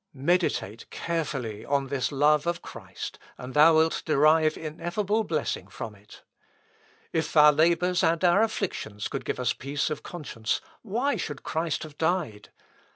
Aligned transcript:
Meditate 0.15 0.89
carefully 0.89 1.63
on 1.63 1.85
this 1.85 2.11
love 2.11 2.47
of 2.47 2.63
Christ, 2.63 3.19
and 3.37 3.53
thou 3.53 3.75
wilt 3.75 4.01
derive 4.03 4.57
ineffable 4.57 5.23
blessing 5.23 5.67
from 5.67 5.93
it. 5.93 6.23
If 7.13 7.37
our 7.37 7.51
labours 7.51 8.03
and 8.03 8.23
our 8.23 8.41
afflictions 8.41 9.07
could 9.07 9.25
give 9.25 9.39
us 9.39 9.53
peace 9.53 9.91
of 9.91 10.01
conscience, 10.01 10.59
why 10.81 11.17
should 11.17 11.43
Christ 11.43 11.83
have 11.83 11.99
died? 11.99 12.49